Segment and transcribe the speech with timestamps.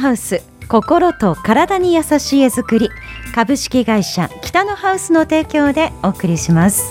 [0.00, 2.88] ハウス心と体に優しい絵作り
[3.34, 6.90] 株式会社北野ハウスの提供でお送りします。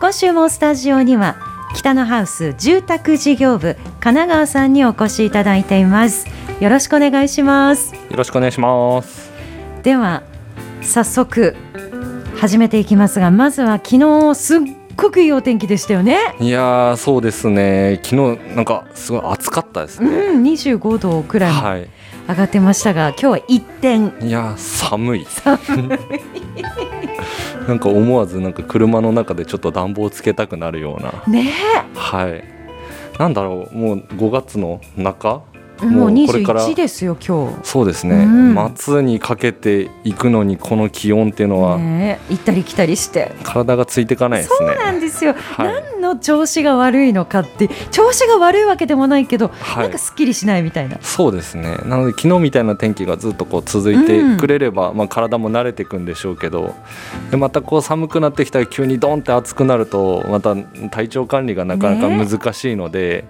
[0.00, 1.36] 今週もスタジオには
[1.74, 6.26] 北野ハウス住宅事業部神奈川さんにお越しいただいています。
[6.60, 7.94] よろしくお願いします。
[7.94, 9.30] よろしくお願いします。
[9.82, 10.22] では
[10.82, 11.56] 早速
[12.36, 14.60] 始めていきますがまずは昨日すっ
[14.96, 16.18] ごくいいお天気でしたよね。
[16.38, 17.98] いやそうですね。
[18.02, 20.10] 昨日なんかすごい暑かったですね。
[20.10, 21.52] うん25度くらい。
[21.52, 21.88] はい
[22.28, 25.26] 上がってましたが、今日は一点いや寒い。
[27.68, 31.12] なんか思わずなんか車の中でちょっと暖房つけたくなるような。
[31.26, 31.52] ね
[31.94, 32.44] はい。
[33.18, 35.42] なんだろうもう5月の中？
[35.80, 36.66] もうもうこれから。
[36.66, 38.54] 21ですよ今そうですね、うん。
[38.54, 43.32] 夏にかけていくのにこの気温っていうのは、日ね行ったり来たりして。
[43.42, 44.56] 体がついていかないですね。
[44.58, 45.68] そうなんですよ、はい。
[45.68, 49.82] 何の調子が悪いのかって調子が悪いわけでもないけど、はい。
[49.84, 50.98] なんかすっきりしないみたいな。
[51.00, 51.76] そうですね。
[51.84, 56.74] なので昨日みたいな天気がずっとこう続いてくれれば、まあ、体も慣れていくんでしょうけど
[57.30, 60.56] でまたこう寒くなってきたら急にドンって暑くなるとまた
[60.90, 62.20] 体調管理がなかなかね。
[62.24, 63.24] 難しいので、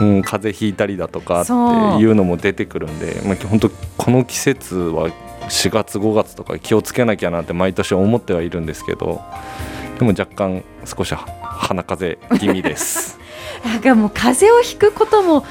[0.00, 5.10] うん、風邪ひいたりだとかっていうのも出てくるんで、まあ、本当この季節は
[5.48, 9.20] 4月5月とか気をつけなきゃなって毎年思ってはいるんですけど
[9.98, 13.18] でも若干少し鼻風邪気味です。
[13.64, 15.44] なんかもう風邪をひくことも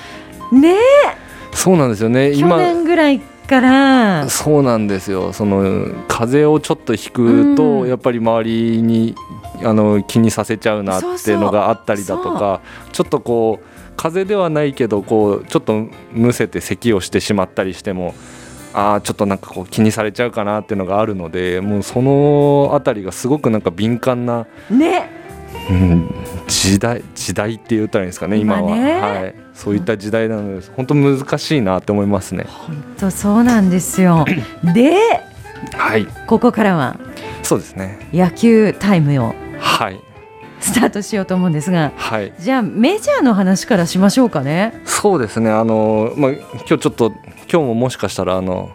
[0.51, 0.75] ね。
[1.53, 2.31] そうなんですよね。
[2.31, 4.29] 去今年ぐらいから。
[4.29, 5.33] そうなんですよ。
[5.33, 7.89] その風邪をちょっとひくと、うん。
[7.89, 9.15] やっぱり周りに
[9.63, 13.65] あの気にさせちゃうなっていうのがあったりだとかちょっとこう
[13.95, 18.13] 風邪ではないけどこうちょっとむせて咳をしてしまったりしても
[18.73, 25.16] ああちょっとなんかこう気にされちゃうかなっていうのがあるのでもうそのあたりがすごくなんか敏感な、ね
[25.69, 26.09] うん、
[26.47, 28.37] 時代時代って言ったらいいんですかね。
[28.37, 32.45] 今は、はい、そういった時代なので本当難しいなって思いますね。
[32.47, 34.25] 本当そうなんですよ。
[34.73, 34.95] で
[35.75, 36.05] はい。
[36.25, 36.97] ここからは
[37.43, 38.09] そうですね。
[38.13, 39.99] 野球タイムをはい。
[40.59, 42.33] スタートしようと思うんですがはい。
[42.39, 44.81] じゃあメジャーの話からしましょうかね。
[44.85, 45.49] そうですね。
[45.49, 47.11] あの、まあ、今日ちょっと
[47.51, 48.71] 今日ももしかしたらあの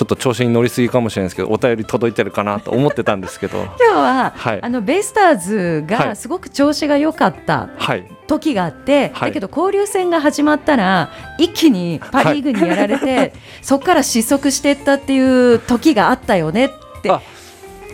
[0.00, 3.64] ちょっと調子に乗りすぎかもしれないですけどお便り届いてるかなと思ってたんですけど。
[3.78, 4.58] 今日は、はい。
[4.62, 6.08] あのベイスターズはい。
[6.08, 8.06] がすごく調子が良かったはい。
[8.26, 9.28] 時があって、はい。
[9.28, 16.70] だけど交流戦が始まったら一気にパ・リーグにやられて、 そこから失速していったっていう時があったよねっ
[17.02, 17.20] てあ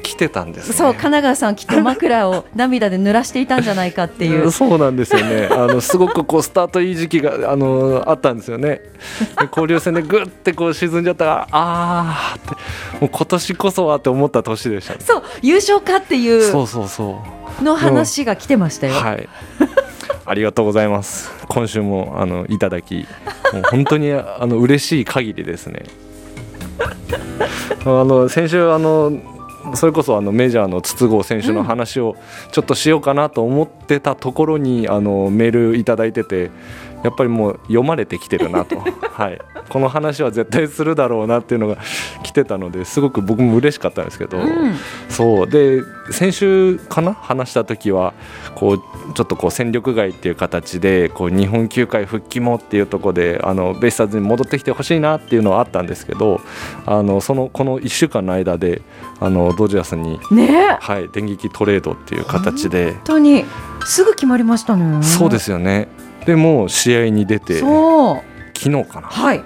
[0.07, 8.81] 来てたんです、ね、そう神奈川さんきっと枕を 涙で濡らしていたんじゃないかっていうそうなんですよねあのすごくこうスタートいい時期があのあったんですよね
[9.41, 12.51] で交流戦でぐってこう沈んじゃったらあーって
[13.01, 18.95] もう今年こそはって思った年でしたねそう優勝かっていそううそうそうの話が来てましたよ。
[18.95, 19.29] はい。
[20.25, 21.31] ありがとうございます。
[21.49, 23.07] 今週もあのいただき、
[23.53, 25.85] もう本当にあの嬉しい限りですね。
[27.85, 29.13] あの先週あの
[29.75, 32.17] それこそあのメジャーの筒香選手の話を
[32.53, 36.51] ちょっとしようかなと思ってたところに、あのメールいただいてて。
[37.07, 38.83] やっぱりもう読まれてきてるなと、
[39.15, 41.77] はい、この話は絶対するだろうなっていうのが
[42.25, 44.75] 来てたのですごく僕も嬉しかったんですけど、うん。
[45.09, 45.47] そう。
[45.49, 48.13] で先週かな話した時は
[48.57, 48.79] こう
[49.15, 56.41] ちょっとこう戦力外っていう形でこう日本球界復帰もっていうところであのベイスターズに戻ってきてほしいなっていうのはあったんですけど
[56.87, 58.83] あのそのこの1週間の間で
[59.21, 60.77] あのドジャースに、ね。
[60.81, 62.93] はい、電撃トレードっていう形で。
[62.93, 63.45] 本当に。
[63.87, 65.03] すぐ決まりましたね。
[65.03, 65.89] そうですよね
[66.27, 68.23] でもう試合に出て昨
[68.55, 69.09] 日かな。
[69.09, 69.43] はい。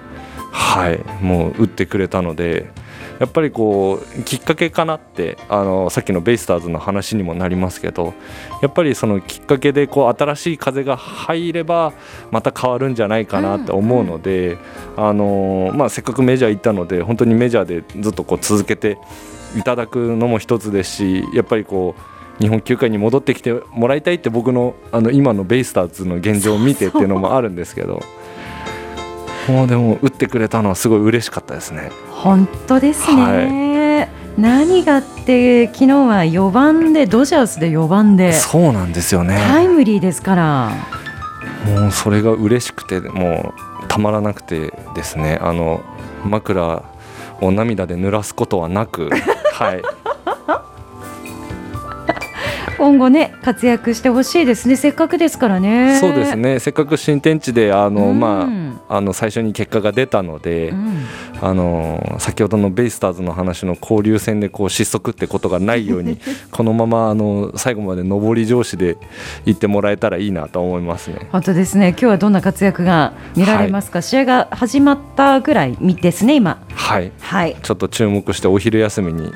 [0.51, 2.71] はい、もう打ってくれたので
[3.19, 8.13] やっぱりこうきっかけかなってあのさっきのベイスターズの話にもなりますけど
[8.61, 11.93] やっぱりそのきっかけでこう新しい風が入れば
[12.31, 14.57] また変わるんじゃないかなって思うので、
[14.97, 18.97] あのまあ、せっかくメジャー行ったので本当にメジャーでずっとこう続けて
[19.55, 22.10] いただくのも一つですしやっぱりこう
[22.41, 28.01] 日本球界に戻ってきてもらいたいって僕のあの今のベイスターズの現状を見てっていうのもあるんですけど。
[29.47, 31.91] もうでも打ってくれたのはすごい嬉しかったですね。
[32.11, 34.09] 本当ですね。
[34.37, 39.35] 何がって昨日は4番でドジャースで4番でそうなんですよね。
[39.35, 40.71] タイムリーですから。
[41.65, 43.53] もうそれが嬉しくても
[43.83, 45.39] うたまらなくてですね。
[45.41, 45.81] あの
[46.23, 46.83] 枕
[47.41, 49.09] を涙で濡らすことはなく、
[49.53, 49.81] はい。
[52.77, 54.75] 今後ね活躍してほしいですね。
[54.75, 55.97] せっかくですからね。
[55.99, 56.59] そうですね。
[56.59, 58.19] せっかく新天地であの、うん。
[58.19, 58.49] ま
[58.89, 61.05] あ、あの最初に結果が出たので、うん。
[61.41, 66.19] あの先ほどのベイスターズの話の交流戦でこう失速ってことがないように
[66.51, 68.97] このままあの最後まで上り調子で
[69.45, 71.27] 行ってもらえたらいいなと思いますね。
[71.31, 71.89] 本当ですね。
[71.89, 76.59] 今日はどんな活躍が見られますか、試合が始まったぐらいですね今。
[76.73, 77.11] はい。
[77.19, 77.55] はい。
[77.61, 79.31] ちょっと注目してお昼休みに、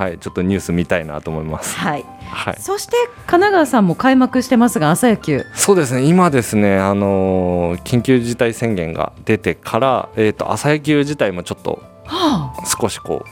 [0.00, 1.76] はい、ちょっとニュース見たいなと思います。
[1.76, 2.04] はい。
[2.22, 5.44] はい、そして神奈川さんも開幕してますが朝野球。
[5.54, 6.04] そうですね。
[6.04, 13.26] 今ですね、あのー緊急事態宣言が出てから、えー、と朝野球自体もちょっとは少しこ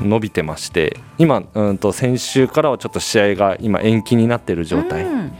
[0.00, 5.32] う伸びてまして今うんと先週からはちょっと試合が今延期になっているあ状態うん。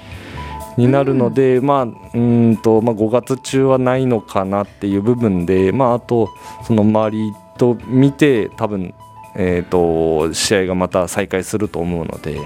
[0.77, 6.29] になるので、まあうんとまあ、5月中はないのかなっていう部分で、まあ、あと
[6.65, 8.95] その周りと見て多分、
[9.39, 12.43] えー、と試合がまた再開すると思うので、ま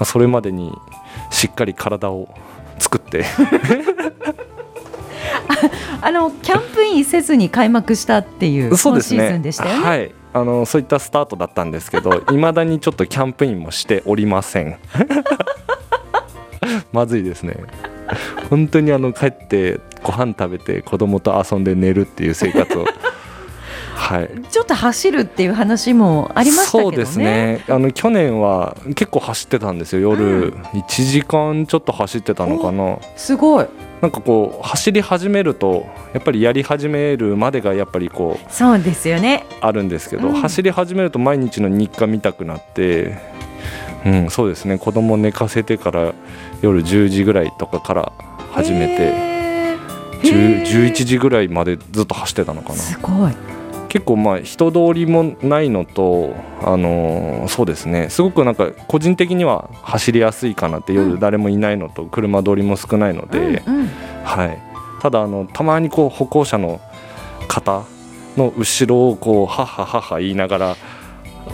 [0.00, 0.72] あ、それまでに
[1.30, 2.28] しっかり体を
[2.78, 3.24] 作って。
[6.02, 9.84] あのキャンプインせずに開幕したっていうそうです今シーズねンでしたよね。
[9.84, 10.14] はい。
[10.32, 14.76] あのそういったスタートだったんですけどいまだにちょっとキャンプインもしておりません。
[16.92, 17.56] まずいですね。
[18.50, 22.84] 本当にあの帰ってご飯食べて子供と遊んで寝るっていう生活を
[23.96, 24.30] はい。
[24.50, 26.96] ちょっと走るっていう話もありましたけどね。
[26.96, 27.64] そうですね。
[27.68, 30.00] あの去年は結構走ってたんですよ。
[30.00, 30.50] 夜、うん。
[30.50, 32.98] 1時間ちょっと走ってたのかな。
[33.16, 33.66] すごい。
[34.02, 39.46] なんかこう走り始めるとやっぱりやり始めるまでがやっぱりこうそうですよね。
[39.62, 40.34] あるんですけど、うん。
[40.34, 43.18] 走り始めると毎日の日課見たくなって、
[44.04, 44.78] うん、そうですね。
[44.78, 46.12] 子供寝かせてから
[46.60, 48.12] 夜10時ぐらいとかから
[48.52, 50.22] 始めて、へー。
[50.22, 50.92] 10へー。
[50.92, 52.74] 11時ぐらいまでずっと走ってたのかな。
[52.74, 53.32] すごい。
[53.96, 58.10] 結構まあ人通りもないのと、あのーそうですね。
[58.10, 61.08] すごくなんか個人的には走りやすいかなってうん。
[61.12, 63.86] 夜誰もいないのと車通りも少ないので、うんうん。
[64.22, 64.62] はい、
[65.00, 66.78] ただあのたまにこう歩行者の
[67.48, 67.84] 方
[68.36, 70.76] の後ろをこうはっははっは言いながら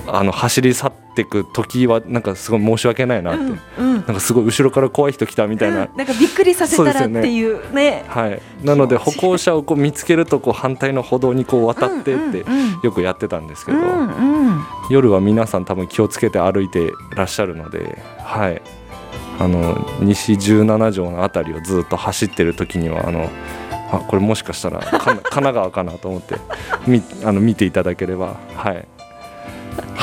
[0.07, 3.93] あの走り去っていく時はなんかすごい申し訳ないなって、うんうん。
[3.95, 5.97] なんかすごい後ろから怖い人来たみたいな、うん。
[5.97, 7.75] なんかびっくりさせたらっていう。
[7.75, 8.05] ね。
[8.09, 12.45] はい、なので歩行者をこう見つけるとこう反対の歩道にこう渡ってって
[12.83, 14.65] よくやってたんですけど、うんうん。
[14.91, 18.63] 夜は皆さん多分気をつけて歩いてらっしゃるので、はい、
[19.39, 23.29] あの西17条の辺りをずっと走ってる時にはあの
[23.93, 26.37] あこれもしかしたらか 神奈川かなと思って
[26.87, 28.87] みあの見ていただければ、はい、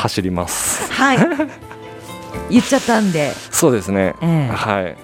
[0.00, 0.90] 走ります。
[0.92, 1.18] はい。
[2.50, 3.32] 言っちゃったんで。
[3.50, 4.54] そうですね、ええ。
[4.54, 4.96] はい、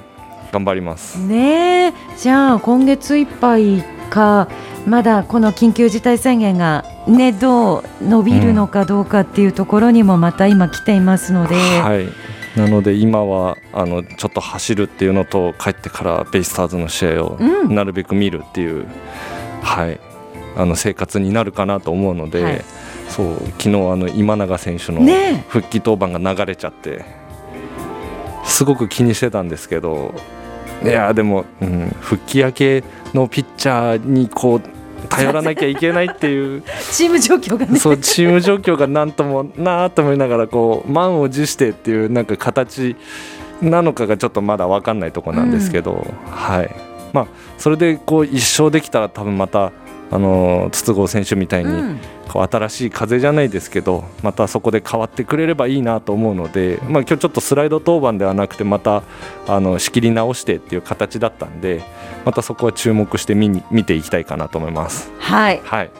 [0.52, 1.18] 頑張ります。
[1.18, 1.92] ねえ。
[2.18, 4.48] じゃあ今月いっぱいか
[4.86, 12.08] まだこの緊急事態宣言がねどう伸びるのかどうかっていうところにもまた今来ていますので、はい。
[12.58, 17.74] なので今はあのちょっと走るっていうのと帰ってからベイスターズの試合をうん。
[17.74, 18.86] なるべく見るっていう、
[19.60, 20.00] はい、
[20.56, 22.64] あの生活になるかなと思うので、はい
[23.08, 27.04] そう昨日あの今永選手のね復帰登板が流れちゃって
[28.44, 30.14] すごく気にしてたんですけど
[30.82, 34.62] いやでも、うん、復帰明けのピッチャーにこう
[35.08, 36.62] 頼らなきゃいけないっていう
[36.92, 37.78] チーム状況がね。
[37.78, 42.96] そうチーム状況がなんともなーと思いながらこう満を持してっていうなんか形
[43.62, 46.70] なのかがちょっとまだ分かんないとこなんですけど、はい。
[47.12, 47.26] まあ、
[47.56, 49.72] それでこう一勝できたら多分また
[50.10, 59.02] あのー筒香選手みたいに、うんこう新しい風じゃないですけどまたそこで変わってくれればいいなと思うので、まあ、今日ちょっとスライド登板ではなくてまた
[59.46, 61.82] あの仕切り直してっていう形だったんで
[62.24, 65.10] またそこは注目して見に見ていきたいかなと思います。
[65.18, 65.90] はいはい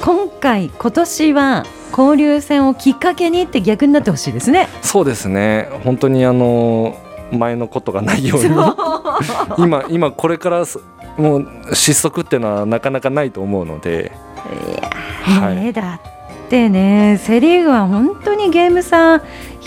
[0.00, 1.64] 今回今年は
[1.96, 4.68] 交流戦をきっかけにって逆になってほしいですね。
[4.82, 6.98] そうですね本当にあの
[7.30, 8.50] 前のことがないように
[9.64, 10.80] 今今これからす
[11.16, 14.12] もう失速っていうのはなかなかないと思うので、
[15.22, 16.00] はいねえだ
[16.46, 19.22] ってねセ・リーグは本当にゲーム差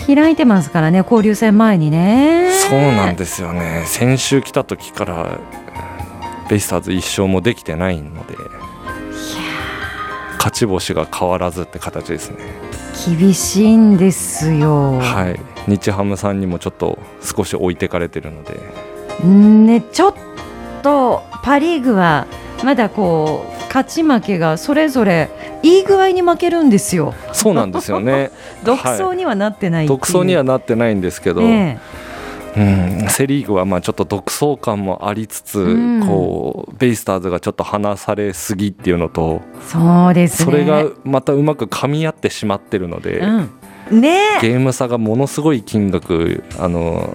[0.06, 2.50] 開いてますからね交流戦前にね。
[2.52, 5.38] そうなんですよね先週来た時から
[6.48, 8.36] ベイスターズ1勝もできてないので
[10.38, 12.36] 勝ち星が変わらずって形ですね。
[13.18, 14.98] 厳しいんですよ。
[14.98, 15.40] はい
[15.70, 18.60] 日ハムさんにもちょっと少し置いてかれてるので
[19.24, 20.14] ねちょっ
[20.82, 22.26] とパ・リーグは
[22.64, 25.28] まだこう勝ち負けがそれぞれ
[25.62, 27.12] いい具合に負けるんですよ。
[27.34, 28.30] そうなんですよね。
[28.64, 29.98] 独走にはなってないっていう。
[29.98, 31.78] 独走にはなってないんですけど、ね
[32.56, 36.06] うん、セ・リーグはまあちょっと独走感もありつつ、うん。
[36.06, 40.52] こうベイスターズがちょっと離されすぎっていうのとそうですね。
[40.52, 44.00] それがまたうまく噛み合ってしまってるので、うん。
[44.00, 47.14] ねゲーム差がものすごい金額あの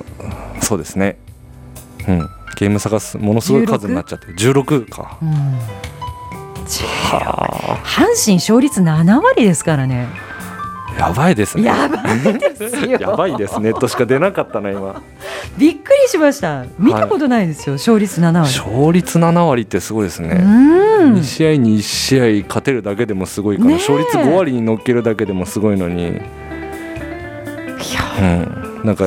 [0.59, 1.17] そうですね。
[2.07, 2.29] うん。
[2.55, 5.17] ゲーム差がすものすごい数になっちゃって16か。
[5.23, 6.00] うん
[6.65, 10.07] は阪神勝率7割ですからね。
[10.97, 11.63] あやばいですね。
[11.63, 12.97] やばいですよ。
[12.99, 13.73] やばいですね。
[13.73, 15.01] としか出なかったな今。
[15.57, 16.65] びっくりしました。
[16.77, 18.59] 見たことないですよ、勝率7割。
[18.59, 21.15] 勝率7割ってすごいですうね、ん。
[21.15, 23.77] 2試合に1試合勝てるだけでもすごいから、ねえ。
[23.77, 26.21] 勝率5割に乗っけるだけでもすごいのに、いや。
[28.19, 29.05] うん、なんか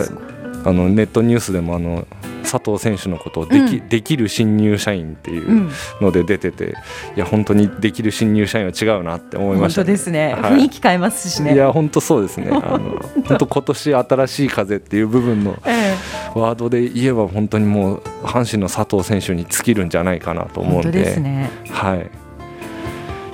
[0.64, 2.06] あのネットニュースでもあの
[2.44, 3.88] 佐藤選手のことをでき,、うん。
[3.88, 5.70] できる新入社員っていううん。
[6.00, 6.74] ので出てて、
[7.16, 10.52] いや本当にできる新入社員は違うなって思いま本した、当ですね、はい。
[10.54, 11.54] 雰囲気変えますしね。
[11.54, 12.48] いや本当そうですね。
[12.52, 15.94] あの本当今年新しい風っていう部分の え
[16.34, 20.92] ワードで言えば本当にもう阪神の佐藤選手に尽きるんじゃないかなと思うんで。
[20.92, 21.50] ですね。
[21.70, 22.10] はい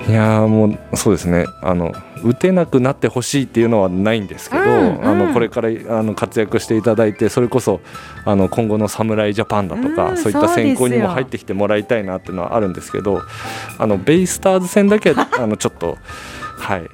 [0.07, 1.45] いやーもうそうですね。
[1.61, 1.93] あの
[2.23, 5.05] 打てなくなってほしいっていうのはないんですけど、うんうん。
[5.05, 7.81] あのこれからあの活躍していただいてそれこそ
[8.25, 13.21] あの今後の侍ジャパンだとか、うんそういった選考にも入ってきてもらいたいなっていうのはあるんですけど
[13.77, 15.97] あのベイスターズ戦だけは あのちょっと
[16.57, 16.89] はい。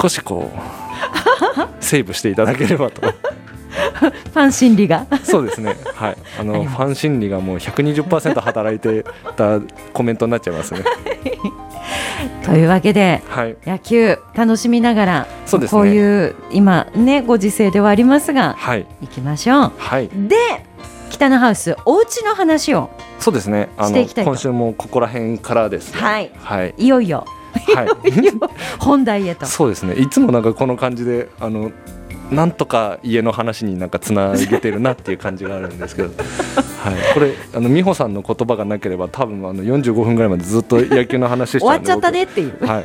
[0.00, 3.00] 少しこうセーブしていただければと。
[3.10, 5.06] ファン心理が。
[5.22, 5.76] そうですね。
[5.94, 6.16] はい。
[6.38, 9.04] あのファン心理がもう120%働いて
[9.36, 9.60] た
[9.92, 10.82] コメントになっちゃいますね
[12.44, 20.36] というわけではい野球楽しみながらそうですねこういう今ねご時世ではありますがはい行きましょうはいで
[21.10, 23.68] 北のハウスお家の話をそうですね。
[23.76, 26.00] あの今週もここら辺からですね。
[26.00, 26.74] はいはい。
[26.78, 27.26] いよいよ
[27.74, 27.88] はい。
[28.80, 29.94] 本題へとそうですね。
[29.94, 31.70] いつもなんかこの感じであの
[32.30, 36.08] なんとか家の話になんかつなげてるなっていう感じがあるんですけど、
[36.82, 37.14] はい。
[37.14, 41.60] これあの美穂さんの言葉がなければ多分あの45分ぐらいまでずっと野球の話しちゃうんで。
[41.60, 42.70] 終わっちゃったねっていう僕。
[42.70, 42.84] はい。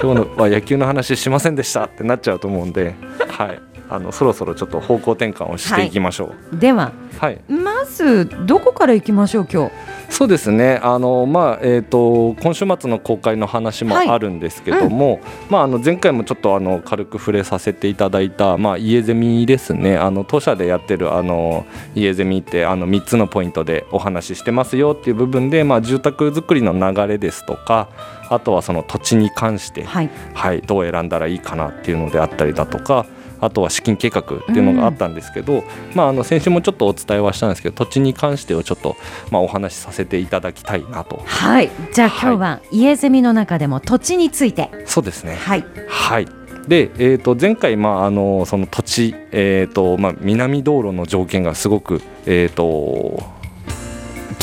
[0.00, 2.94] 今日のは野球の話しませんでしたってなっちゃうと思うんで、
[3.28, 3.60] はい。
[3.88, 6.56] あのそろそろちょっと方向転換をしていきましょう。
[6.56, 9.72] でははいまずどこから行きましょう今日？
[10.14, 10.78] そうですね。
[10.80, 14.08] あの、まあえー、と今週末の公開の話もはい。
[14.08, 19.96] あるんですけども、まあ、あの前回もちょっとあの軽く触れさせていただいた、まあ、家ゼミですね。
[19.96, 21.66] あの当社でやってるあの
[21.96, 27.88] 家ゼミってあの3つのポイントでお話ししてますよっていう部分で、まあ、住宅作りの流れですとか
[28.30, 30.10] あとはその土地に関して、はい。
[30.32, 33.04] はい、どう選んだらいいかなっていうのであったりだとか
[33.44, 38.96] あとは資金計画っていうのがあったんですけど、まあ、あの先週もちょっとお伝えはしたんですけど土地に関してをちょっと、
[39.30, 41.20] まあ、お話しさせていただきたいなと。
[41.24, 41.70] はい。
[41.92, 44.70] じゃあはい今日は家ゼミの中でも土地について。
[44.86, 45.34] そうですね。
[45.34, 45.64] はい。
[45.88, 46.28] はい。
[46.68, 53.22] で、えー、と前回、まあ、あのその土地、えーとまあ、南道路の条件がすごく、えー、と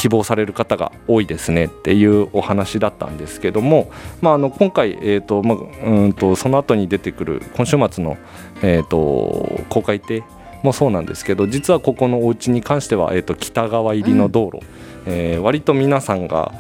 [0.01, 8.17] 希望される方が多いですねっていうお話だったんですけども、まあ、あの今回、えーとまあ、うんとその後に出てくる今週末の、
[8.63, 10.23] えー、と公開亭
[10.63, 14.65] もそうなんですけど実はここのお家に関しては、えー、と北側入りの道路、
[15.05, 16.51] えー割と皆さんが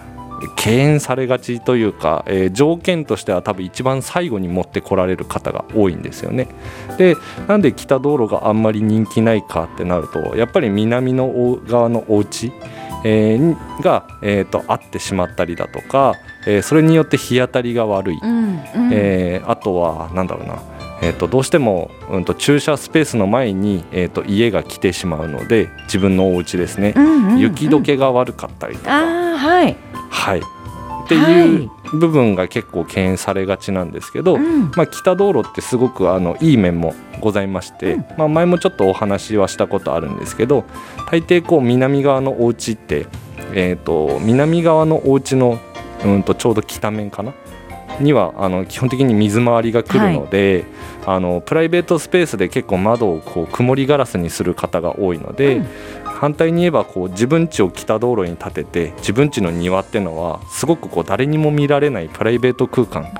[0.55, 6.47] 敬遠されがちというか、えー条件としては多分一番最後に持ってこられる方が多いんですよね。
[6.99, 7.17] で
[7.47, 12.51] なんで北道路があんまり人気ないかってなるとやっぱり南のお側のお家
[13.03, 18.89] えーにが、えー、とあってしまったりだとか、えーそれによって日当たりが悪い、うんうん。
[18.91, 20.61] えーあとはなんだろうな、
[21.01, 27.39] えー、とどうしても、うん、と駐車スペースの前に、えー、と家が来てしまうので自分のお家ですね、うんうんうん。
[27.39, 28.91] 雪解けが悪かったりとか、
[29.37, 29.77] はい。
[30.09, 30.41] はい、
[31.15, 34.71] っていう部分が結構敬遠されがちなんですけど、うん。
[34.75, 38.05] まあ、北道路ってすごくあのいい面もございまして、うん。
[38.17, 40.63] まあ、前もちょっとお話はしたことあるんですけど
[41.09, 43.07] 大抵こう南側のお家って、
[43.53, 45.59] えー、と南側のお家の
[46.03, 47.33] うんとちょうど北面かな？
[47.99, 50.65] にはあの基本的に水回りが来るので、
[51.05, 55.67] あのプライベートスペースで結構窓をこう曇りガラスにする方が多いので、うん
[56.21, 63.11] 反対に言えばこう自分家を北道路に建てて自分家の庭っていうのはすごくこう誰にも見られないプライベート空間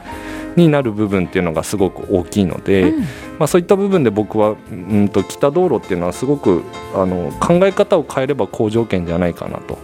[0.56, 3.02] になる部分っていうのがすごく大きいので、うん
[3.40, 6.62] まあ、そういった部分で僕はうんと北道路っていうのはすごく
[6.94, 9.80] あの考え方を変えれば好条件じゃないかなと。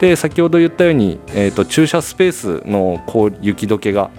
[0.00, 4.10] で先ほど言ったように、えー、と駐車スペースのこう雪解けが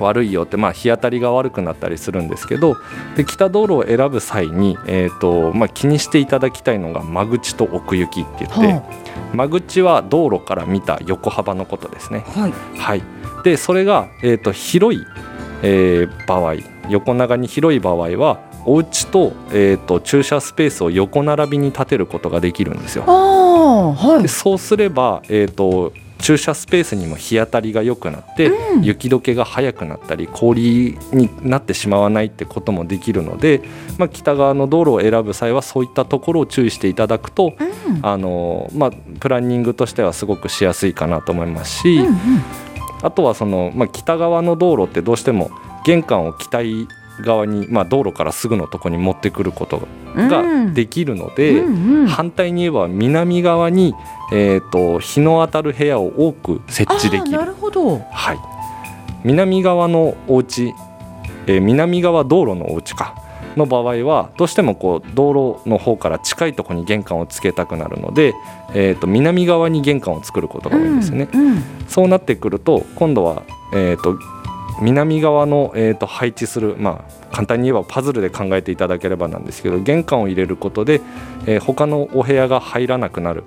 [0.00, 2.76] 悪いよって、まあ、日当たりが悪くなったりするんですけど
[3.16, 8.82] で北道路を選ぶ際に、えーとまあ、気にしていただきたいのが間口と奥行きって言って、は
[9.34, 12.24] 間口は道路から見た横幅のことですね。
[12.36, 13.02] あはいはい、
[13.42, 15.02] でそれが、えー、と広い、
[15.62, 16.54] えー場合
[16.90, 23.04] 横長に広い場合はお家と,、えー、と駐車スペースを横並びに建てることができるんですよ。
[23.06, 28.82] はいでそうすれば、えー、と駐車スペースにも日当たりが良くなって、うん。
[28.82, 33.62] 雪解けが早くなったり氷になってしまわないってこともできるので、
[33.98, 37.54] まあ、北側の道路を選ぶ際はそういったところを注意していただくと、
[37.88, 37.98] うん。
[38.02, 38.90] あのまあ、
[39.20, 42.14] プランニングとしてはすごくしやすいかなと思いますし、うんうん。
[43.02, 45.50] あとはその、まあ、北側の道路ってどうしても
[45.84, 46.62] 玄関を北
[47.20, 52.06] 側に、まあ、道路からすぐのところに持ってくることができるので、うんうん。
[52.06, 53.94] 反対に言えば南側に、
[54.32, 57.38] えー、と日の当たる部屋を多く設置できる。
[57.38, 57.98] なるほど。
[57.98, 58.38] はい、
[59.24, 60.72] 南側のお家、
[61.46, 63.14] えー南側道路のお家か。
[63.56, 68.34] の場合はどうしてもこう道路の方から近いところに玄関をつけたくなるので、
[68.74, 71.28] えー、と南側に玄関を作ることが多いんですよね。
[71.32, 71.62] うんうん。
[71.88, 74.18] そうなってくると今度は、えー、と
[74.82, 81.00] 南側の、えー、と配置する、まあ、簡単に言えばパズルで考えていただければなんですけど玄関を入れることで、
[81.46, 83.44] えー他のお部屋が入らなくなる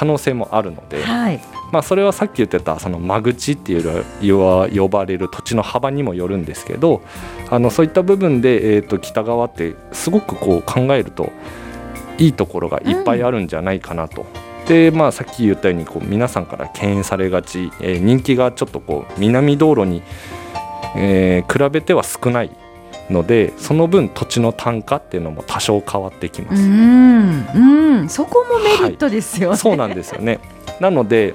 [0.00, 1.38] 可能性もあるので、はい
[1.72, 7.02] まあ、それはさっき言ってたその間口っていうは呼ばれる土地の幅にもよるんですけど
[7.50, 11.30] あのそういった部分で、えー、と北側ってすごくこう考えると
[12.16, 14.24] いいところがいっぱいあるんじゃないかなと。
[14.68, 20.02] でまあ、さっき言ったようにこう皆さんから敬遠されがち、えー人気がちょっとこう南道路に、
[20.96, 22.50] えー比べては少ない
[23.10, 26.62] のでその分土地の単価っていうのも多少変わってきます。
[26.62, 30.38] うんうんそこもメリットですよね、そうなんですよね。
[30.80, 31.34] なので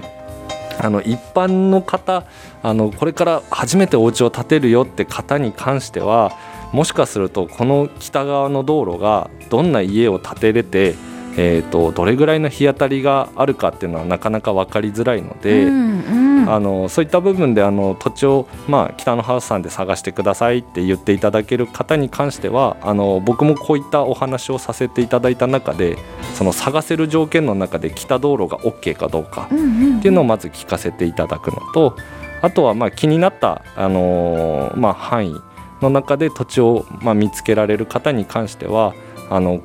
[0.80, 2.24] あの一般の方
[2.64, 6.32] あのこれから初めてお家を建てるよって方に関しては
[6.72, 10.96] もしかするとこの北側の道路がどんな家を建てれて、
[11.38, 15.66] えー、とどれぐらいの日当たりがあるかっていうのはなかなか分かりづらいので。
[15.66, 25.98] うんうんあのそういった部分であの土地を、まあ、北のハウスさんで探してくださいって言っていただける方に関してはあの僕もこういったお話をさせていただいた中で
[26.34, 31.96] その探せる条件の中で北道路が OK かどうかっていうのをまず聞かせていただくのと
[32.42, 35.42] あとはまあ気になった、あのーまあ、範囲
[35.82, 38.94] の中で土地をまあ見つけられる方に関しては
[39.30, 39.62] あの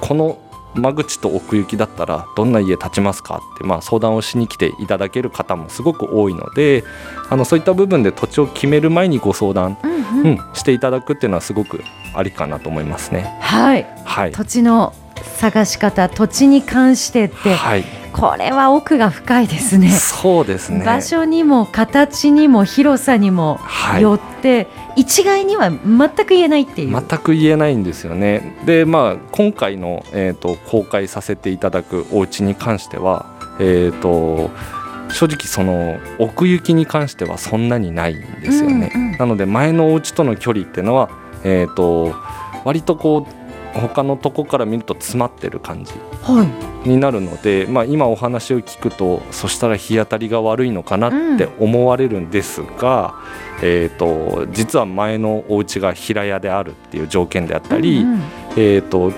[0.00, 0.38] この
[0.78, 6.84] 間口と奥行きだったらどんな家建ちますかって、まあ、相談をしに来ていただける方もすごく多いので
[7.28, 11.82] あのそういった部分で土地を決める前にご相談、うんううんん、していただくっていうのはすごく
[12.14, 13.38] ありかなと思いますね。
[13.40, 13.86] はい。
[14.04, 14.92] はい、土地の
[15.24, 19.90] 探し方土地に関してってはい、これは奥が深いですね。
[19.90, 20.84] そうですね。
[20.84, 24.02] 場所にも形にも広さにもはい。
[24.02, 28.56] よって、一概には全く言えないっていう、全く言えないんですよね。
[28.64, 33.26] でまあ今回の、えー、と公開させていただくお家に関しては、
[33.60, 34.50] えー、と
[35.12, 38.90] 正直その奥行きに関してはそんなにないんですよね。
[38.94, 39.18] うんうん。
[39.18, 41.10] なので前のお家との距離っていうのは、
[41.44, 42.14] えー、と
[42.64, 43.37] 割とこう
[43.74, 46.44] 他のとこから見ると詰まってる感じは
[46.84, 46.88] い。
[46.88, 53.14] になるので、まあ、今お話を聞くとそしたら日当たりが悪いのかなって思われるんですが、
[53.62, 58.20] えー、と実は前のお家が平屋であるっていう条件であったり、うんうん。
[58.56, 59.12] えー、と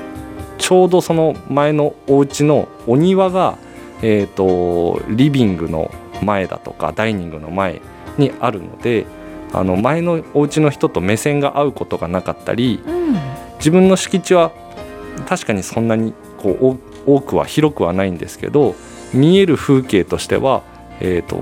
[0.59, 3.59] ちょうどその前のお家のお庭が、
[4.03, 5.91] えー、とリビングの
[6.23, 7.81] 前だとかダイニングの前
[8.19, 9.07] にあるので
[9.53, 14.53] あの前のお家の人と目線が合うことがなかったりうん自分の敷地は
[15.29, 16.67] 確かにそんなにこう
[17.07, 18.75] お多くは広くはないんですけど
[19.15, 20.63] 見える風景としては、
[21.01, 21.37] えーと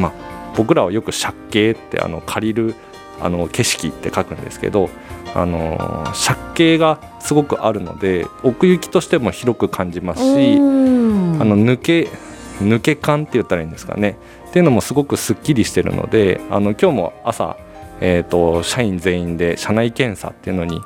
[0.00, 0.12] まあ、
[0.56, 2.74] 僕らはよく借景ってあの借りる
[3.20, 4.90] あの景色って書くんですけど
[5.34, 11.40] あの借景がすごくあるので奥行きとしても広く感じますしうん。
[11.40, 12.08] あの抜け
[12.60, 14.16] 抜け感って言ったらいいんですかね。
[14.48, 17.56] っていうのもすごくすっきりしてるのであの今日も朝、
[18.00, 20.80] えー、と社員全員で社内検査っていうのに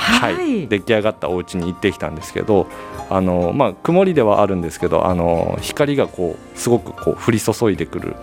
[0.00, 2.66] はい、出来上がったお家に行ってきたんですけど
[3.08, 8.16] あの、まあ、曇りではあるんですけどあの光がこうすごくこう降り注いでくる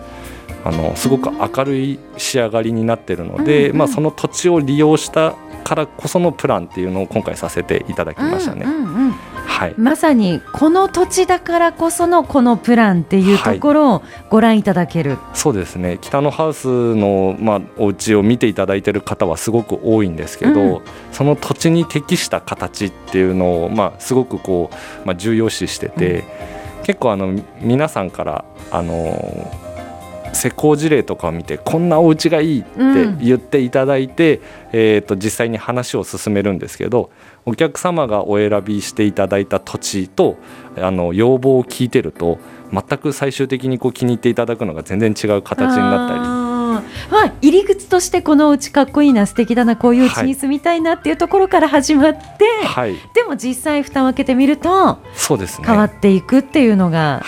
[0.64, 3.70] あのすごく明るい仕上がりになってるので、うん。
[3.72, 8.64] うんまあ、その土地を利用したからこそのプランっていうのを今回させていただきましたね。
[8.64, 9.14] うんうんうん
[9.58, 9.74] はい。
[9.76, 15.98] まさにこの土地だからこそのこのプランっていうところをご覧いただける、そうですね。
[16.00, 20.82] 北のハウスの、まあ、お家を見ていただいてる方はすごく多いんですけど、うん。
[21.10, 24.70] その土地に適した形っていうのを、まあ、すごくこ
[25.02, 26.22] う、まあ、重要視してて、
[26.84, 29.50] 結構あの皆さんからあの
[30.32, 32.72] 施工事例とかを見てこんなお家がいいって
[33.20, 34.40] 言っていただいて、
[34.72, 37.10] えー、と実際に話を進めるんですけど
[37.48, 40.36] お客様がお選びしていただいた土地と
[40.76, 42.38] あの要望を聞いてると
[42.70, 46.48] 全く最終的にこう気に入っていただくのが全然違う形になったり。
[47.10, 55.66] まあ、入り口としてこのお家かっこいいな素敵だなこういう家に住みたいなっていうところから始まって、はい、でも実際蓋を開けてみるとそうですね。
[55.66, 57.22] 変わっていくっていうのが、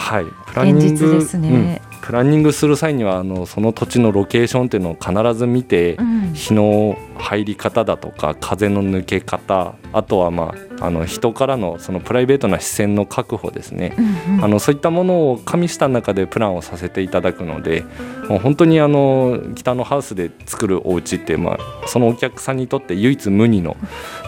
[0.52, 1.80] 現実ですね。
[1.94, 2.00] うん。
[2.02, 6.32] プランニングする際にはあのその土地のロケーションっていうのを必ず見て、うん。
[6.32, 14.44] 日の入り方だとか風の抜け方あとは、まあ、あの人からのそのプライベートな視線の確保ですね、うんうん。
[14.44, 17.84] あのそういったものを加味した中でプランをさせていただくので
[18.28, 23.76] もう本当にあの北のハウスで作るお家って、まあ、そのお客さんにとって唯一無二の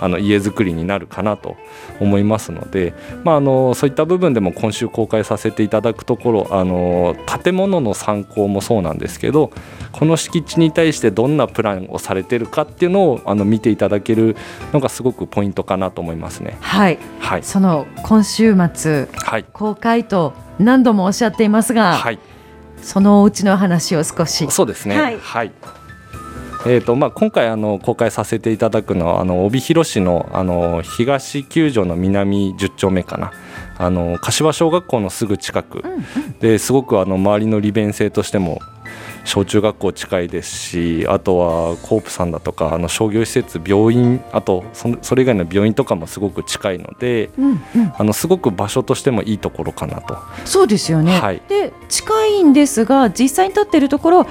[0.01, 1.57] あの家づくりになるかなと
[2.01, 9.53] 思いますので、まあ、あのそういった部分でも今週公開させていただくところあの建物の参考もそうなんですけど
[9.93, 14.37] この敷地に対してどんなプランをされてるかっていうのをあの見ていただける
[14.73, 16.57] のがすごくポイントかなと思いますね。
[16.61, 16.99] はい。
[17.19, 19.45] はい、その今週末はい。
[19.53, 22.19] 公開と何度もおっしゃっていますが、はい。
[22.83, 24.51] そのお家の話を少し。
[24.51, 25.01] そうですね。
[25.01, 25.19] はい。
[25.19, 25.53] はい。
[26.65, 33.33] えーとまあ、今回あの公開させていただくのはあの帯広市のあの東九条の南10丁目かな。
[33.79, 35.83] あの柏小学校のすぐ近く。
[36.41, 38.61] ですごくあの周りの利便性としても
[39.25, 47.93] 小中学校近いですしあとはコープさんだとかあの商業施設病院あとそそれ以外の病院とかもすごく近いのでうんうん。
[47.97, 50.17] あのすごく場所としてもいいところかなと。
[50.45, 51.43] そうですよね、はい。
[51.49, 54.27] で近いんですが実際に立ってるところ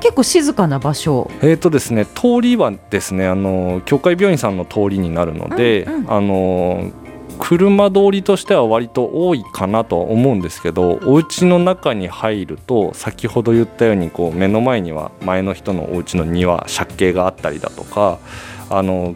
[0.00, 1.30] 結構静かな場所。
[1.40, 6.12] えーとですね、通りはですねあの教会病院さんの通りになるので、うんうん。
[6.12, 6.92] あの
[7.38, 18.18] 車通りとしては割と多いかなとは思うんですけどお家の中に入ると先ほど言ったようにこう目の前には前の人のお家の庭借景があったりだとか
[18.70, 19.14] あの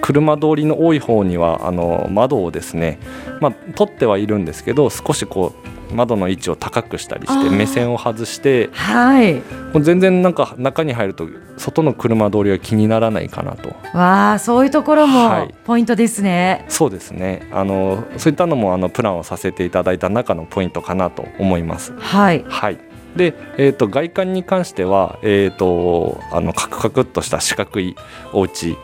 [0.00, 2.98] 車通りの多い方にはあの窓をですね、
[3.40, 9.34] まあ、取ってはいるんですけど少しこう窓の位置を高くしたりして目線を外してはい。
[9.34, 13.68] もう全然なんか中に入ると外の車通りは気にならないかなと。
[13.96, 15.54] わあそういうところもはい。
[15.64, 17.48] ポイントですね、そうですね。
[17.52, 21.92] あのそういったのもあのプランをさせていただいた中のポイントかなと思います。
[21.98, 22.44] はい。
[22.48, 22.78] はい。
[23.16, 27.96] で、えー、と外観に関しては、えー、とあのカクカクっとした四角い
[28.32, 28.76] お家。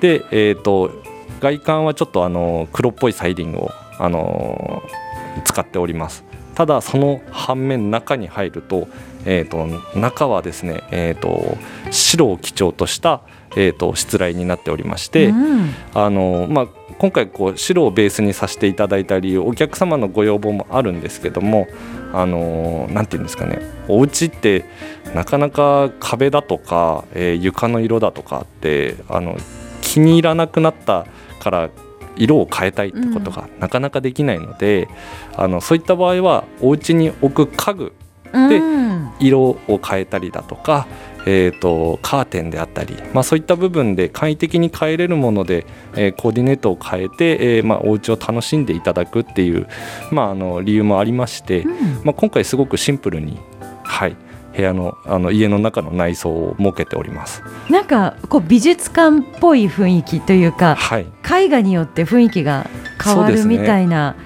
[0.00, 0.90] で、えー、と
[1.40, 4.82] 外観はちょっとあの黒っぽいサイディングを、あの
[5.44, 8.88] 使っておりますただその反面中に入ると,、
[9.24, 9.66] えー、と
[9.98, 11.56] 中はですね、えー、と
[11.90, 13.22] 白を基調とした、
[13.56, 15.74] えー、と失礼になっておりまして、うん。
[15.94, 16.66] あのまあ、
[16.98, 21.66] 今回こう白をベースにさせていただいた理由お客様のご要望もあるんですけども
[22.12, 24.64] あのなんていうんですかねお家って
[25.14, 29.36] なかなか壁だとか、えー床の色だとかってあの
[29.80, 31.06] 気に入らなくなった
[31.40, 31.70] から
[32.16, 34.88] 色を変えたいってことがなかなかできないので、
[35.36, 37.92] あのそういった場合はお家に置く家具
[38.32, 38.82] でうん。
[39.20, 40.86] 色を変えたりだとか、
[41.26, 49.68] えー、とカーテンであったり、まあ、そういった部分で簡易的に変えれるもので、えーコーディネートを変えて、えーまあ、お家を楽しんでいただくっていう、
[50.10, 51.72] まあ、あの理由もありまして、うん。
[52.04, 53.38] まあ、今回すごくシンプルに、
[53.84, 54.16] はい、
[54.54, 57.42] 部屋のあの家の中の内装を設けております。
[57.70, 61.06] なんかこう美術館っぽい雰囲気というかはい。
[61.24, 62.68] 絵画によって雰囲気が
[63.02, 64.16] 変わるみたいな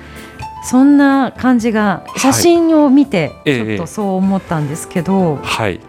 [0.65, 5.81] そ,、んな感じが写真を見てええちょっとそう思ったんですけど、はい。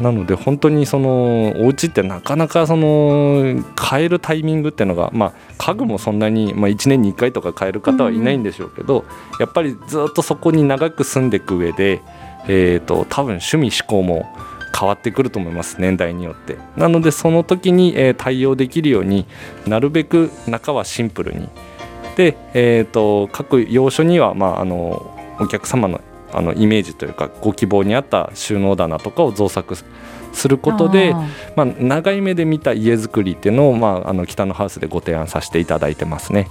[0.00, 9.04] なので本当にそのお家ってなかなかその変えるタイミングっていうのが、まあ、家具もそんなに、まあ、1年に1回とか変える方はいないんでしょうけど、
[9.38, 12.02] やっぱりずっとそこに長く住んでいく上で、
[12.48, 14.26] えー、と多分趣味思考も
[14.78, 16.56] 変わってくると思います年代によって。
[16.76, 19.26] なのでその時に、えー対応できるように
[19.66, 21.48] なるべく中はシンプルに。
[22.16, 26.00] で、えー、と各要所には、まあ、あのお客様の
[26.32, 29.76] あのイメージというかご希望に合った収納棚とかを造作
[30.32, 31.14] することで
[31.54, 36.48] まあ、長い目で見た家づくりっていうのを、まあ、あの北のハウスでご提案させていただいてますね。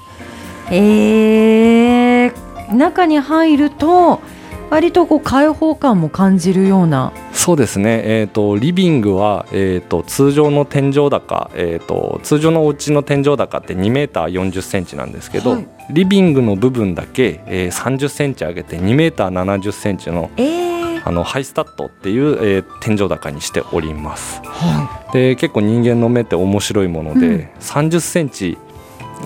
[0.71, 4.21] えー、中に入ると
[4.69, 7.13] 割とこう開放感も感じるような。
[7.31, 15.67] そうですね、えー、とリビングは、えー、と通常の天井高、えー、と通常のお家の天井高って2メーター40センチなんですけど、はい。
[15.89, 24.41] リビングの部分だけ、えー30センチ上げて2メーター70センチのえー、あのハイスタットっていう、えー天井高にしております。
[24.43, 27.49] はで結構人間の目って面白いもので、うん。
[27.59, 28.57] 30センチ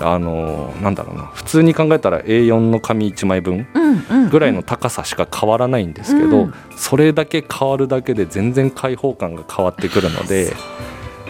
[0.00, 1.24] あのなんだろうな。
[1.34, 3.66] 普通に考えたら A4 の紙1枚分
[4.30, 6.54] ぐらいの高さしか変わらないんですけど、うん。
[6.76, 10.54] それだけ変わるだけで全然開放感が変わってくるので、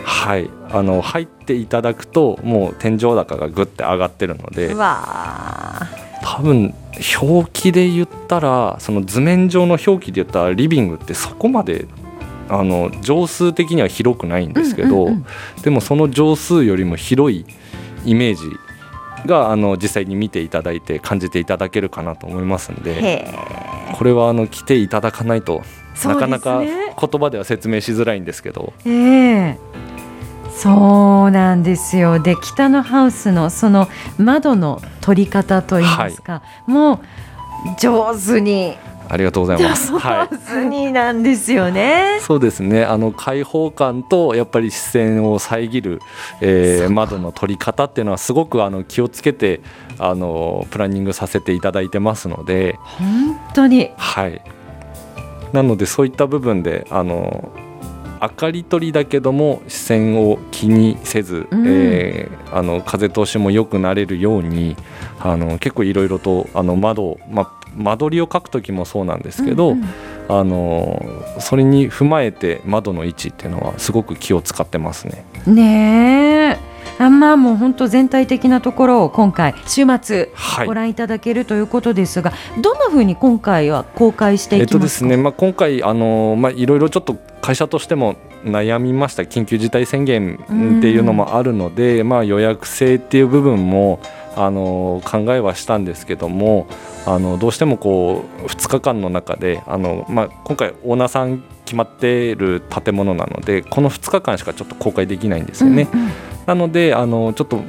[0.05, 4.75] はい、あの入っていただくともう天井高がぐって上がってるので
[6.23, 6.75] 多分
[7.21, 11.87] 表記で言ったらその図面上の表記で言ったらリビングってそこまで
[12.49, 15.09] あの畳数的には広くないんですけど、
[15.63, 17.45] でもその畳数よりも広い
[18.09, 18.51] イメージ
[19.27, 23.35] があの実際に見ていただいて感じていただけるかなと思いますんーでへ
[23.97, 25.63] これはあの来ていただかないと、
[26.05, 28.73] なかなか言葉では説明しづらいんですけど。
[28.85, 29.59] ええ。
[30.55, 32.19] そうなんですよ。
[32.19, 37.01] で北のハウスのその窓の取り方といいますか、もう
[37.81, 38.77] 上手に
[39.09, 39.93] ありがとうございます。
[39.99, 40.29] は
[40.71, 40.93] い。
[40.93, 42.19] なんですよね。
[42.21, 42.85] そうですね。
[42.85, 46.01] あの開放感とやっぱり視線を遮る、
[46.41, 49.61] えー窓の取り方っていうのはすごくあの気をつけて
[49.99, 53.91] あのプランニングさせていただいてますので、本当に。
[53.97, 54.41] はい、
[55.53, 57.51] なのでそういった部分であの
[58.21, 61.65] 明かり取りだけども視線を気にせず、うん。
[61.67, 64.77] えーあの風通しも良くなれるように
[65.21, 69.89] あの結構いろいろとあの窓を、ま、間取りを描く時もそうなんですけど、うんうん
[70.31, 71.03] あの
[71.39, 75.25] それに踏まえて窓の位置っていうのはすごく気を使ってますね。
[75.47, 76.59] ね
[76.99, 84.79] えあまあもう本当全体的なところを今回週末はいご覧いただけるということですが、どんな風に今回は公開してえっいきまか？
[84.81, 90.35] とですすね、まあ、今回あの、まあ、いろいろちょっと会社としても悩みました緊急事態宣言
[90.79, 94.01] っていうのもあるので、まあ、予約制っていう部分も
[94.45, 96.67] あの考えはしたんですけども
[97.07, 105.89] あのどうしてもこう2日間の中であの、まあ、今回オーナーさん決まっている建物なのでこの2日間しかちょっと公開できないんですよね。
[105.93, 106.09] うんうん
[106.49, 107.61] なのであのちょっと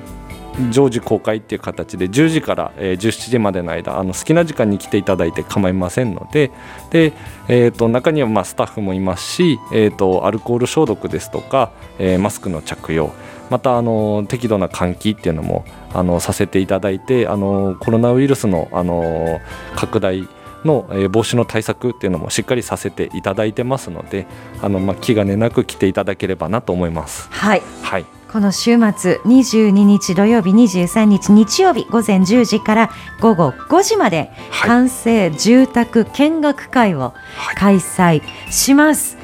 [0.71, 6.51] 常時公開っていう形で10時から、えー17時までの間あの好きな時間に来ていただいて構いませんので
[6.89, 7.12] で、
[7.49, 13.12] えー、と中にはまあスタッフもいますし、えー、とアルコール消毒ですとか、えーマスクの着用
[13.49, 19.39] またあの適度な換気っていうのもあのさせていただいてあのコロナウイルスのあの
[19.75, 20.28] 拡大
[20.65, 24.28] の、えー防止の対策っていうのもしっかりさせていただいてますので
[24.62, 27.30] あの、まあ、気兼ねなく来ていただければなと思います。
[27.32, 27.62] はい。
[27.82, 38.21] はいこの週末22日土曜日23日日曜日午前10時から午後5時まではい完成住宅見学会をはい開催
[38.52, 39.17] します。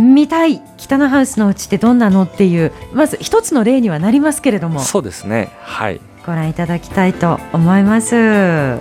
[0.00, 5.50] 見たい北のハウスのうちってどんなのっていうまず一つの例にはなりますけれどもそうですね。
[5.60, 6.00] はい。
[6.26, 8.80] ご覧いただきたいと思います。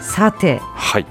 [0.00, 1.06] さてはい。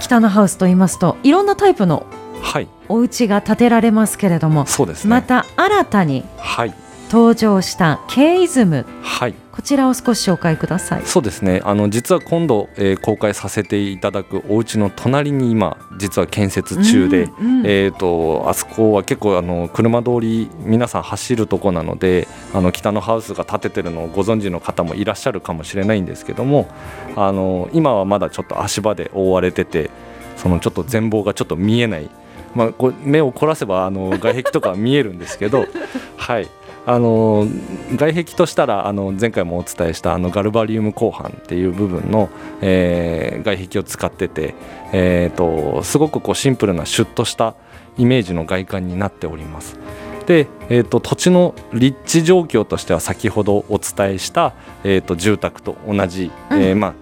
[0.00, 2.06] 北のハウスと言いますといろんなタイプの
[2.42, 2.68] はい。
[2.88, 5.10] お家が建てられますけれどもそうですね。
[5.10, 6.74] また新たにはい。
[7.12, 9.34] 登場したケイズムはい。
[9.52, 11.02] こちらを少し紹介ください。
[11.02, 11.60] そうですね。
[11.62, 26.66] あの実は今度、えー公開させていただくお家の隣に今実は建設中で、うんうんえっ、とあそこは結構あの車通り皆さん走るとこなので、あの北のハウスが建ててるのをご存知の方もいらっしゃるかもしれないんですけども、
[27.14, 29.90] あの今はまだちょっと足場で覆われてて、
[30.38, 32.08] そのちょっと全貌がちょっと見えない。
[32.54, 35.66] まあ、こう目を凝らせばあの外壁とかは見えるんですけど、
[36.16, 36.48] はい、
[36.84, 37.46] あの
[37.94, 42.28] 外壁としたらあの前回もお伝えしたあのガルバリウム鋼板っていう部分の、
[42.60, 44.54] えー外壁を使ってて、
[44.92, 47.54] えー、とすごくこうシンプルなシュッとした
[47.98, 49.78] イメージの外観になっております。
[50.26, 56.94] で、えー、と土地の立地状況としては先ほどお伝えした、えー、と住宅と同じ、えーまあ、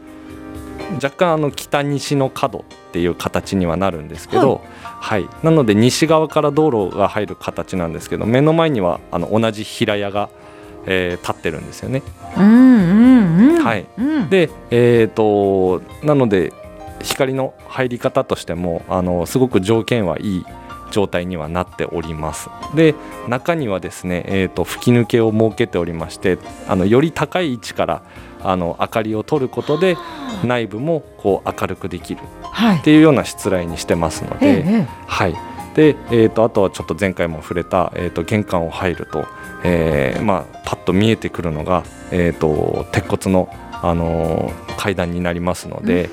[0.94, 5.29] 若干あの北西の角っていう形にはなるんですけど、はい。
[5.42, 10.29] なので西側から道路が入る形なんですけど目の前にはあの同じ平屋が、
[10.87, 12.03] えー立ってるんですよね。
[14.31, 16.53] で、えー、となので
[17.03, 20.46] 光の入り方としてもあのすごく条件はいい
[20.90, 22.50] 状態にはなっております。
[22.74, 22.94] で
[23.29, 28.03] 中にはですね、えー、と吹き抜けを設けておりましてあのより高い位置から
[28.42, 29.96] あの明かりを取ることで
[30.44, 32.22] 内部もこう明るくできる。
[32.42, 32.79] はい。
[32.79, 32.83] っ。
[32.83, 35.35] ていうようなしつらいにしてますので、ええはい、
[35.74, 39.26] で、えー、とあとはちょっと前回も触れた、えー、と玄関を入ると、
[39.64, 46.09] えーまあ、パッと見えてくるのが、えー、と鉄骨の、あのー階段になりますので、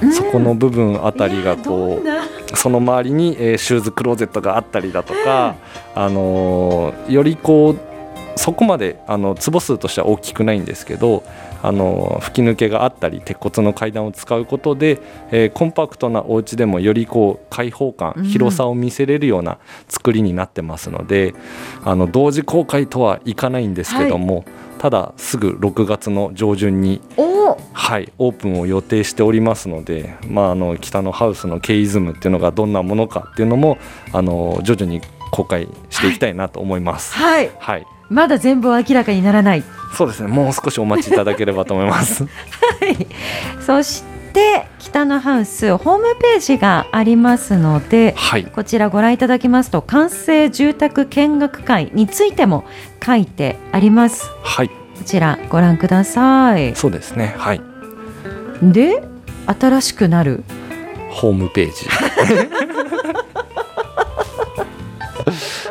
[0.00, 5.56] うんそこの部分あたりがこうその周りに、えーシューズクローゼットがあったりだとか、
[5.94, 7.95] あのーよりこう
[8.36, 11.24] そこまであの坪数としては大きくないんですけど、
[11.62, 21.34] あのー吹き抜けがあったり鉄骨の階段を使うことで、えーコンパクトなお家でもよりこう開放感、うん広さを見せれるような作りになってますので
[21.84, 24.44] あの同時公開とはいかないんですけども、
[24.78, 27.00] ただすぐ6月の上旬に。
[27.72, 33.78] はい、オープンを予定しておりますので、まあ、あの北のハウスのケイズムっていうのがどんなものかっていうのも
[34.12, 37.14] あの徐々に公開していきたいなと思います。
[37.14, 37.50] はい。
[37.58, 39.64] はい、まだ全部は明らかにならない。
[39.94, 40.28] そうですね。
[40.28, 42.24] もう少しお待ちいただければと思います。
[42.24, 42.28] は
[42.88, 43.06] い。
[43.60, 48.14] そして北のハウスホームページがありますので。
[48.16, 52.64] はい、こちらご覧いただきますと完成住宅見学会についても
[53.04, 57.34] 書いてありますはい、こちらご覧くださいそうですね。
[57.38, 57.60] はい、
[58.62, 59.02] で
[59.46, 60.44] 新しくなる
[61.10, 61.86] ホームページ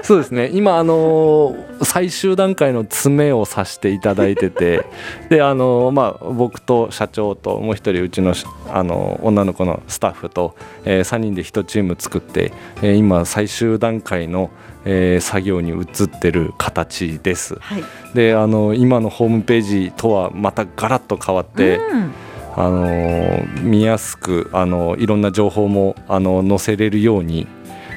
[0.06, 0.52] そうですね。
[0.54, 4.86] 今あの最終段階の詰めをさせていただいてて
[5.30, 8.36] であのまあ僕と社長ともう一人うちの
[8.72, 12.52] あの女の子のスタッフと、えー、3人で1チーム作って、
[12.84, 14.52] えー、今最終段階の、
[14.86, 22.12] えー、作業に移ってる形です、はい、であの今のホームページとはまたガラッと変わって、うん。
[22.58, 27.48] あの見やすくあのいろんな情報もあの載せれるように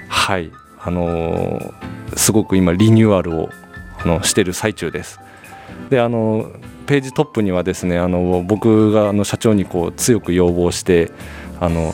[0.08, 0.50] はい
[0.88, 1.74] あの
[2.16, 3.50] すごく今リニューアルを
[4.02, 5.20] あのしてる最中です。
[5.90, 6.50] であの
[6.86, 11.12] ページトップにはですねあの僕があの社長にこう強く要望して
[11.60, 11.92] あの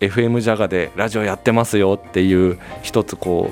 [0.00, 3.50] FM ジャガでラジオやってますよっていう一つこ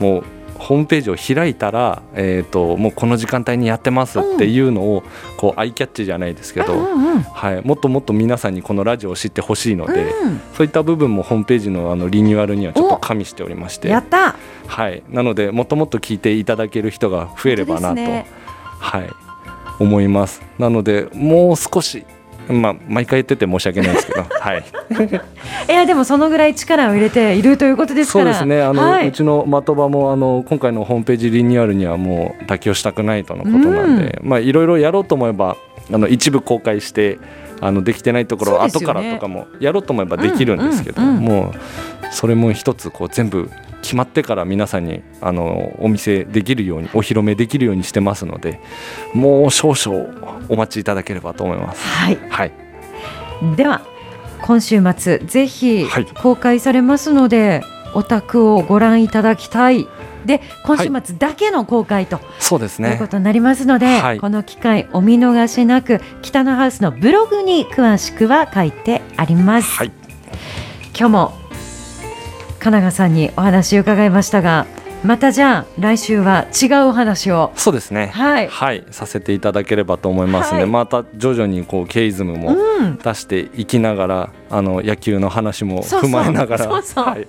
[0.00, 0.24] うもう
[0.62, 5.02] ホームページを開いたら、えーと、もうこの時間帯にやってますっていうのを、
[5.36, 6.72] こうアイキャッチじゃないですけど、
[7.32, 13.88] はい、もっともっと皆さんにこのラジオを知ってほしいので、うん、そういった部分もホームページのあのリニューアルにはちょっと加味しておりまして。
[13.88, 14.36] やった。
[14.68, 18.26] はい、なのでもっともっと聞いていただける人が増えればなと、ね、
[18.78, 19.10] はい、
[19.80, 20.42] 思います。
[20.60, 22.04] なのでもう少し
[22.48, 24.64] まあ、毎回言ってて申し訳ないですけど、 はい。
[25.68, 28.62] いやでもそのぐらい力を入れているということですそうですね。
[28.62, 35.56] あの、はい、うちの的場もあの今回のホームページリニューアルにはもう妥協したくないとのことなんで、うん、まあいろいろやろうと思えば
[35.92, 37.18] あの一部公開して
[37.60, 43.50] あのできてないところを後からとかもやろうと思えばできるんですけど、うんうんうん、もうそれも一つこう全部
[43.82, 48.60] 決まってから皆さんにあのお見せできるようにお披露目できるようにしてますので
[49.12, 51.86] もう少々お待ちいただければと思います。
[51.86, 52.52] はい、はい、
[53.56, 53.82] では
[54.40, 55.86] 今週末ぜひ
[56.22, 57.62] 公開されますので、はい、
[57.96, 59.86] お宅をご覧いただきたい。
[60.24, 62.92] で今週末だけの公開と、はい、そうですね。
[62.92, 69.72] いうことになりますので、はい、この機会お見逃しなく北のハウスのブログに詳しくは書いてあります。
[69.72, 69.90] はい、
[70.96, 71.41] 今日も
[72.62, 74.66] 金川さんにお話を伺いましたが
[75.02, 77.50] またじゃあ来週は違うお話を。
[77.56, 78.12] そうですね。
[78.14, 82.54] はい、はい、させていただければと思いますので、はい、また徐々にこうケイズムも
[83.02, 86.64] 出していきながら、うん、あの野球の話も踏まえながら。
[86.64, 87.04] そうそう。
[87.04, 87.26] はい。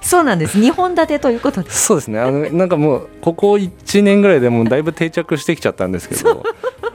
[0.00, 0.58] そうなんです。
[0.58, 1.70] 2本立てということで。
[1.70, 1.86] す。
[1.86, 2.18] そうですね。
[2.18, 6.42] あのなんかもうここ1年ぐらいでもだいぶ定着してきちゃったんですけど、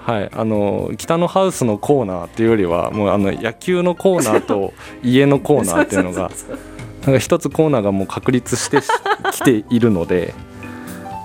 [0.02, 4.73] はい、あの北のハウスのコーナーっていうよりはもうあの野球のコーナーと
[5.04, 6.30] 家のコーナーっていうのが
[7.08, 8.80] なんか一つコーナーがもう確立して
[9.32, 10.34] きているので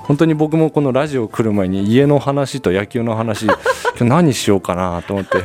[0.05, 3.57] 本当に僕もこのラジオ来る前に家の話と野球の話今
[3.99, 5.39] 日何しようかなと思って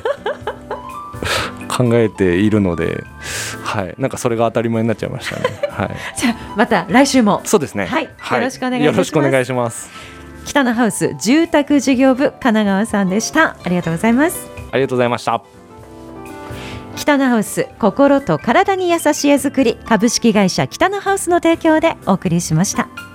[1.67, 3.03] 考えているので、
[3.63, 5.43] はい、なんかそれが当たり前になっちゃいましたね。
[5.69, 7.41] はい、じゃあまた来週も。
[7.43, 8.85] そうですね、はい、よろしくお願い。
[8.85, 9.89] よろしくお願いします。
[10.45, 13.57] 北のハウス住宅事業部神奈川さんでした。
[13.63, 14.47] ありがとうございます。
[14.71, 15.56] ありがとうございました
[16.97, 23.06] 北のハウス心と体に優しい絵作り株式会社北のハウスの提供でお送りしました。